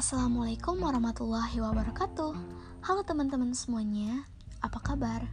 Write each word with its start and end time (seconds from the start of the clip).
Assalamualaikum 0.00 0.80
warahmatullahi 0.80 1.60
wabarakatuh. 1.60 2.32
Halo 2.88 3.04
teman-teman 3.04 3.52
semuanya, 3.52 4.24
apa 4.64 4.80
kabar? 4.80 5.28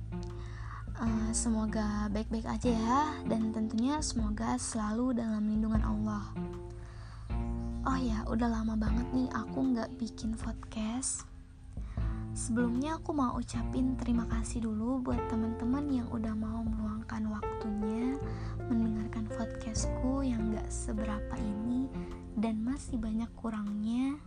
Uh, 1.00 1.32
semoga 1.32 2.12
baik-baik 2.12 2.44
aja 2.44 2.76
ya, 2.76 3.02
dan 3.32 3.56
tentunya 3.56 3.96
semoga 4.04 4.60
selalu 4.60 5.24
dalam 5.24 5.48
lindungan 5.48 5.80
Allah. 5.88 6.36
Oh 7.88 7.96
ya, 7.96 8.28
udah 8.28 8.60
lama 8.60 8.76
banget 8.76 9.08
nih 9.16 9.32
aku 9.32 9.72
nggak 9.72 9.88
bikin 10.04 10.36
podcast. 10.36 11.24
Sebelumnya 12.36 13.00
aku 13.00 13.16
mau 13.16 13.40
ucapin 13.40 13.96
terima 13.96 14.28
kasih 14.28 14.68
dulu 14.68 15.00
buat 15.00 15.32
teman-teman 15.32 15.88
yang 15.96 16.12
udah 16.12 16.36
mau 16.36 16.68
meluangkan 16.68 17.24
waktunya 17.32 18.20
mendengarkan 18.68 19.32
podcastku 19.32 20.28
yang 20.28 20.52
gak 20.52 20.68
seberapa 20.68 21.40
ini 21.40 21.88
dan 22.36 22.62
masih 22.62 23.00
banyak 23.00 23.32
kurangnya 23.40 24.20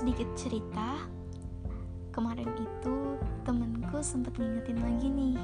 sedikit 0.00 0.32
cerita. 0.32 0.96
Kemarin 2.08 2.48
itu 2.56 3.20
temenku 3.44 4.00
sempet 4.00 4.32
ngingetin 4.40 4.80
lagi 4.80 5.08
nih. 5.12 5.36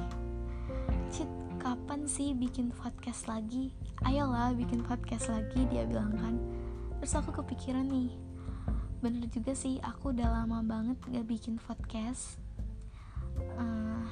Cit 1.12 1.28
kapan 1.60 2.08
sih 2.08 2.32
bikin 2.32 2.72
podcast 2.72 3.28
lagi? 3.28 3.76
Ayolah 4.08 4.56
bikin 4.56 4.80
podcast 4.80 5.28
lagi 5.28 5.68
dia 5.68 5.84
bilang 5.84 6.16
kan. 6.16 6.40
Terus 7.04 7.20
aku 7.20 7.36
kepikiran 7.36 7.84
nih. 7.84 8.16
Bener 9.04 9.28
juga 9.28 9.52
sih 9.52 9.76
aku 9.84 10.16
udah 10.16 10.24
lama 10.24 10.64
banget 10.64 11.04
gak 11.04 11.28
bikin 11.28 11.60
podcast. 11.60 12.40
Uh, 13.60 14.08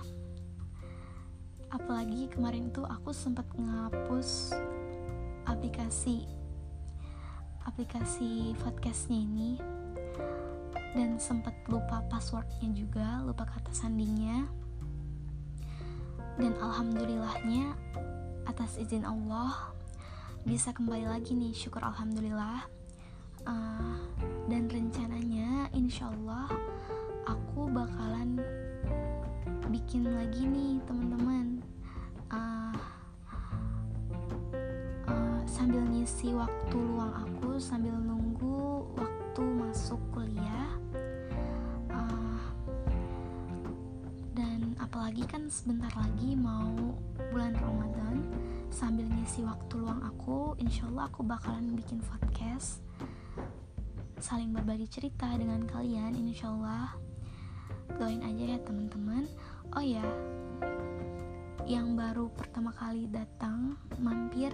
apalagi 1.73 2.29
kemarin 2.29 2.69
tuh 2.69 2.85
aku 2.85 3.17
sempet 3.17 3.49
ngapus 3.57 4.53
aplikasi 5.49 6.29
aplikasi 7.65 8.53
podcastnya 8.61 9.25
ini 9.25 9.57
dan 10.95 11.19
sempat 11.19 11.53
lupa 11.67 12.01
passwordnya 12.07 12.71
juga 12.71 13.21
lupa 13.27 13.45
kata 13.45 13.75
sandingnya 13.75 14.47
dan 16.39 16.55
alhamdulillahnya 16.59 17.75
atas 18.47 18.79
izin 18.79 19.07
Allah 19.07 19.75
bisa 20.45 20.75
kembali 20.75 21.09
lagi 21.09 21.33
nih 21.33 21.55
syukur 21.57 21.81
alhamdulillah. 21.81 22.69
Uh, 23.45 24.01
dan 24.49 24.73
rencananya 24.73 25.69
insya 25.77 26.09
Allah 26.09 26.49
aku 27.29 27.69
bakalan 27.69 28.41
bikin 29.69 30.11
lagi 30.11 30.45
nih 30.45 30.81
teman-teman. 30.85 31.61
Uh, 32.29 32.77
sambil 35.45 35.81
ngisi 35.87 36.35
waktu 36.35 36.77
luang 36.77 37.15
aku 37.15 37.63
sambil 37.63 37.95
nunggu 37.95 38.91
waktu 38.99 39.14
masuk 39.43 39.99
kuliah 40.15 40.71
uh, 41.91 42.39
dan 44.39 44.79
apalagi 44.79 45.27
kan 45.27 45.51
sebentar 45.51 45.91
lagi 45.99 46.39
mau 46.39 46.95
bulan 47.35 47.59
Ramadan 47.59 48.23
sambil 48.71 49.11
ngisi 49.11 49.43
waktu 49.43 49.75
luang 49.83 50.07
aku 50.07 50.55
insya 50.63 50.87
Allah 50.93 51.11
aku 51.11 51.27
bakalan 51.27 51.75
bikin 51.75 51.99
podcast 51.99 52.79
saling 54.23 54.55
berbagi 54.55 54.87
cerita 54.87 55.27
dengan 55.35 55.67
kalian 55.67 56.15
insya 56.15 56.55
Allah 56.55 56.95
doain 57.99 58.23
aja 58.25 58.57
ya 58.57 58.59
teman-teman. 58.65 59.29
Oh 59.75 59.85
ya 59.85 60.03
yang 61.65 61.97
baru 61.97 62.29
pertama 62.37 62.71
kali 62.77 63.09
datang 63.09 63.81
mampir 63.97 64.53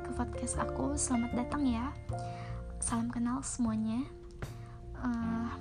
ke 0.00 0.10
podcast 0.16 0.56
aku 0.56 0.96
selamat 0.96 1.44
datang 1.44 1.68
ya 1.68 1.92
salam 2.82 3.14
kenal 3.14 3.38
semuanya. 3.46 4.02
Uh, 4.98 5.54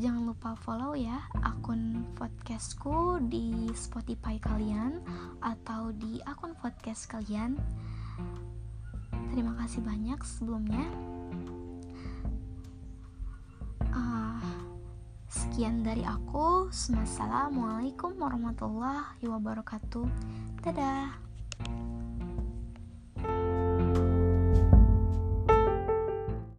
jangan 0.00 0.32
lupa 0.32 0.56
follow 0.64 0.96
ya 0.96 1.28
akun 1.44 2.08
podcastku 2.16 3.20
di 3.28 3.68
Spotify 3.76 4.40
kalian 4.40 5.04
atau 5.44 5.92
di 5.92 6.24
akun 6.24 6.56
podcast 6.56 7.04
kalian. 7.04 7.60
Terima 9.28 9.52
kasih 9.60 9.84
banyak 9.84 10.16
sebelumnya. 10.24 10.88
Uh, 13.92 14.40
sekian 15.28 15.84
dari 15.84 16.00
aku. 16.08 16.72
Assalamualaikum 16.72 18.16
warahmatullahi 18.16 19.20
wabarakatuh. 19.28 20.08
Dadah 20.64 21.23